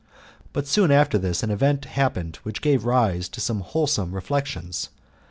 But 0.51 0.65
soon 0.65 0.89
after 0.89 1.19
this 1.19 1.43
an 1.43 1.51
event 1.51 1.85
happened 1.85 2.37
which 2.37 2.63
gave 2.63 2.85
rise 2.85 3.29
to 3.29 3.39
some 3.39 3.59
wholesome 3.59 4.13
reflections. 4.15 4.89